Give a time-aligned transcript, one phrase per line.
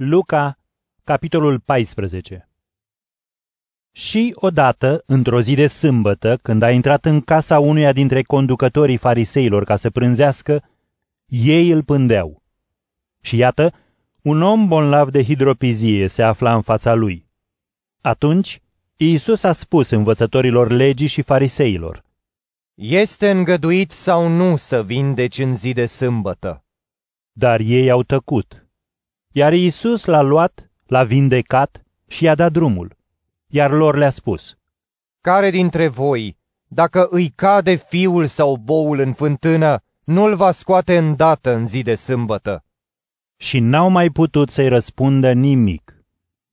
[0.00, 0.58] Luca,
[1.04, 2.48] capitolul 14
[3.92, 9.64] Și odată, într-o zi de sâmbătă, când a intrat în casa unuia dintre conducătorii fariseilor
[9.64, 10.68] ca să prânzească,
[11.26, 12.42] ei îl pândeau.
[13.20, 13.72] Și iată,
[14.22, 17.28] un om bolnav de hidropizie se afla în fața lui.
[18.00, 18.62] Atunci,
[18.96, 22.04] Iisus a spus învățătorilor legii și fariseilor,
[22.74, 26.62] Este îngăduit sau nu să vindeci în zi de sâmbătă?
[27.32, 28.67] dar ei au tăcut.
[29.38, 32.96] Iar Iisus l-a luat, l-a vindecat și i-a dat drumul.
[33.46, 34.56] Iar lor le-a spus,
[35.20, 41.54] Care dintre voi, dacă îi cade fiul sau boul în fântână, nu-l va scoate îndată
[41.54, 42.64] în zi de sâmbătă?
[43.36, 46.04] și n-au mai putut să-i răspundă nimic.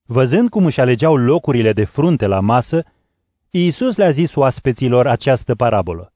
[0.03, 2.83] Văzând cum își alegeau locurile de frunte la masă,
[3.49, 6.13] Iisus le-a zis oaspeților această parabolă.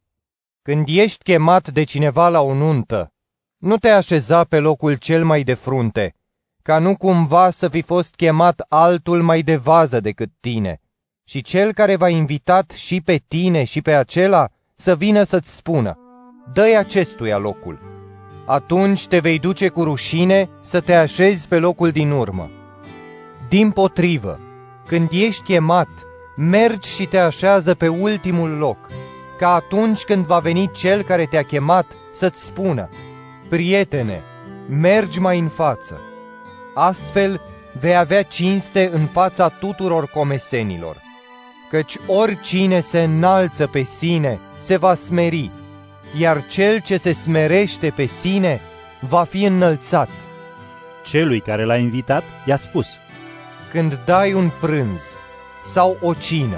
[0.61, 3.13] Când ești chemat de cineva la o nuntă,
[3.57, 6.13] nu te așeza pe locul cel mai de frunte,
[6.61, 10.81] ca nu cumva să fi fost chemat altul mai de vază decât tine,
[11.23, 15.97] și cel care v-a invitat și pe tine și pe acela să vină să-ți spună,
[16.53, 17.79] dă-i acestuia locul.
[18.45, 22.49] Atunci te vei duce cu rușine să te așezi pe locul din urmă.
[23.49, 24.39] Din potrivă,
[24.87, 25.89] când ești chemat,
[26.35, 28.77] mergi și te așează pe ultimul loc,
[29.37, 32.89] ca atunci când va veni cel care te-a chemat să-ți spună,
[33.49, 34.21] Prietene,
[34.69, 36.01] mergi mai în față.
[36.73, 37.41] Astfel
[37.79, 40.97] vei avea cinste în fața tuturor comesenilor.
[41.69, 45.51] Căci oricine se înalță pe sine se va smeri,
[46.17, 48.61] iar cel ce se smerește pe sine
[48.99, 50.09] va fi înălțat.
[51.05, 52.87] Celui care l-a invitat i-a spus,
[53.71, 55.01] Când dai un prânz
[55.65, 56.57] sau o cină,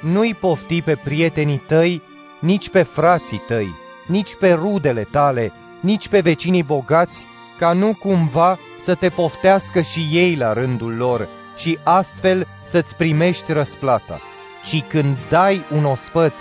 [0.00, 2.02] nu-i pofti pe prietenii tăi,
[2.40, 3.74] nici pe frații tăi,
[4.06, 7.26] nici pe rudele tale, nici pe vecinii bogați,
[7.58, 13.52] ca nu cumva să te poftească și ei la rândul lor și astfel să-ți primești
[13.52, 14.18] răsplata.
[14.64, 16.40] Și când dai un ospăț,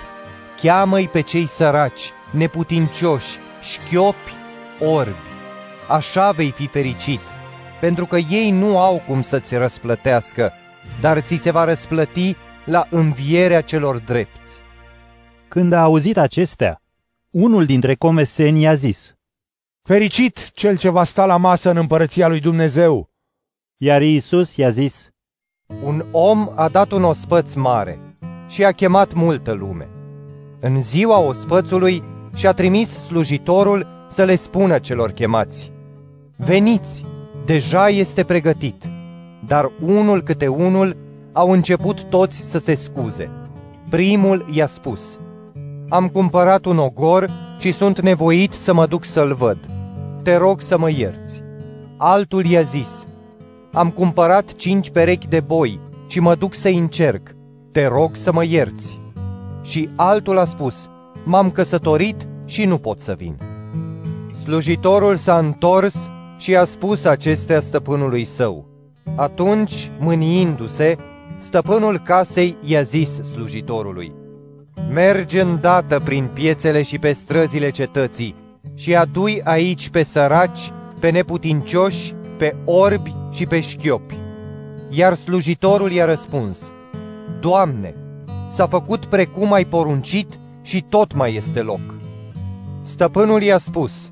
[0.62, 4.32] cheamă-i pe cei săraci, neputincioși, șchiopi,
[4.80, 5.16] orbi.
[5.88, 7.22] Așa vei fi fericit,
[7.80, 10.54] pentru că ei nu au cum să-ți răsplătească,
[11.02, 12.36] dar ți se va răsplăti
[12.66, 14.56] la învierea celor drepți.
[15.48, 16.82] Când a auzit acestea,
[17.30, 19.17] unul dintre comeseni i-a zis,
[19.88, 23.10] Fericit cel ce va sta la masă în împărăția lui Dumnezeu!
[23.78, 25.10] iar Iisus i-a zis,
[25.84, 28.18] Un om a dat un ospăț mare
[28.48, 29.90] și a chemat multă lume.
[30.60, 32.04] În ziua ospățului
[32.36, 35.72] și-a trimis slujitorul să le spună celor chemați,
[36.38, 37.06] Veniți,
[37.46, 38.84] deja este pregătit.
[39.46, 40.98] Dar unul câte unul
[41.34, 43.30] au început toți să se scuze.
[43.90, 45.20] Primul i-a spus,
[45.90, 49.58] Am cumpărat un ogor și sunt nevoit să mă duc să-l văd.
[50.28, 51.42] Te rog să mă ierți.
[51.98, 53.06] Altul i-a zis,
[53.74, 57.36] Am cumpărat cinci perechi de boi și mă duc să-i încerc.
[57.72, 59.00] Te rog să mă ierți.
[59.62, 60.90] Și altul a spus,
[61.24, 63.38] M-am căsătorit și nu pot să vin.
[64.44, 68.66] Slujitorul s-a întors și a spus acestea stăpânului său.
[69.16, 70.96] Atunci, mâniindu-se,
[71.38, 74.14] stăpânul casei i-a zis slujitorului,
[74.94, 78.36] Mergi îndată prin piețele și pe străzile cetății
[78.74, 84.16] și adui aici pe săraci, pe neputincioși, pe orbi și pe șchiopi.
[84.90, 86.72] Iar slujitorul i-a răspuns,
[87.40, 87.96] Doamne,
[88.50, 90.28] s-a făcut precum ai poruncit
[90.62, 91.80] și tot mai este loc.
[92.82, 94.12] Stăpânul i-a spus,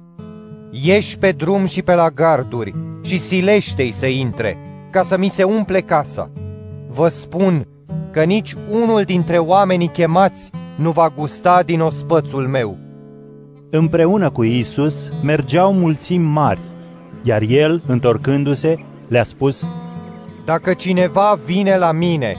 [0.71, 4.57] Ieși pe drum și pe la garduri și silește-i să intre,
[4.91, 6.31] ca să mi se umple casa.
[6.87, 7.67] Vă spun
[8.11, 12.84] că nici unul dintre oamenii chemați nu va gusta din ospățul meu.
[13.77, 16.59] Împreună cu Iisus mergeau mulțimi mari,
[17.23, 19.67] iar el, întorcându-se, le-a spus,
[20.45, 22.35] Dacă cineva vine la mine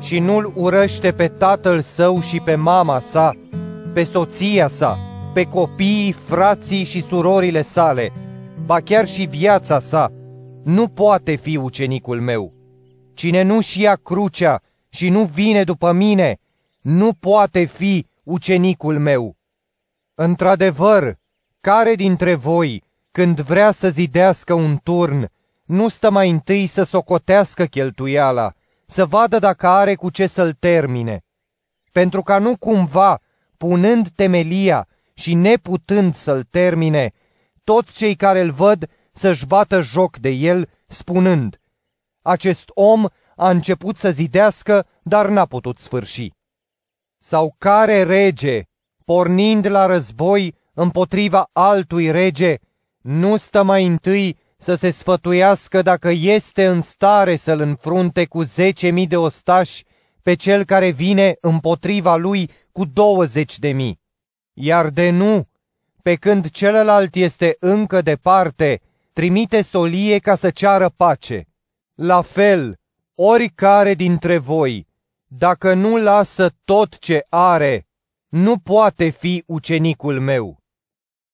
[0.00, 3.32] și nu-l urăște pe tatăl său și pe mama sa,
[3.92, 4.98] pe soția sa,
[5.34, 8.12] pe copiii, frații și surorile sale,
[8.64, 10.12] ba chiar și viața sa,
[10.64, 12.52] nu poate fi ucenicul meu.
[13.14, 16.36] Cine nu-și ia crucea și nu vine după mine,
[16.80, 19.38] nu poate fi ucenicul meu.
[20.22, 21.18] Într-adevăr,
[21.60, 25.30] care dintre voi, când vrea să zidească un turn,
[25.64, 28.52] nu stă mai întâi să socotească cheltuiala,
[28.86, 31.24] să vadă dacă are cu ce să-l termine?
[31.92, 33.20] Pentru ca nu cumva,
[33.56, 37.12] punând temelia și neputând să-l termine,
[37.64, 41.60] toți cei care îl văd să-și bată joc de el, spunând,
[42.22, 43.04] acest om
[43.36, 46.32] a început să zidească, dar n-a putut sfârși.
[47.18, 48.64] Sau care rege,
[49.10, 52.56] pornind la război împotriva altui rege,
[53.00, 58.90] nu stă mai întâi să se sfătuiască dacă este în stare să-l înfrunte cu zece
[58.90, 59.84] mii de ostași
[60.22, 64.00] pe cel care vine împotriva lui cu douăzeci de mii.
[64.52, 65.48] Iar de nu,
[66.02, 68.80] pe când celălalt este încă departe,
[69.12, 71.46] trimite solie ca să ceară pace.
[71.94, 72.76] La fel,
[73.14, 74.86] oricare dintre voi,
[75.26, 77.84] dacă nu lasă tot ce are,
[78.30, 80.58] nu poate fi ucenicul meu.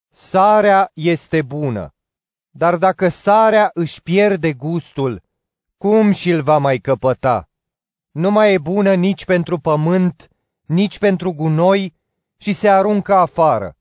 [0.08, 1.94] Sarea este bună,
[2.50, 5.22] dar dacă sarea își pierde gustul,
[5.76, 7.50] cum și-l va mai căpăta?
[8.10, 10.28] Nu mai e bună nici pentru pământ,
[10.66, 11.94] nici pentru gunoi
[12.36, 13.76] și se aruncă afară.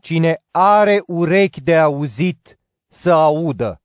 [0.00, 2.58] Cine are urechi de auzit,
[2.88, 3.80] să audă.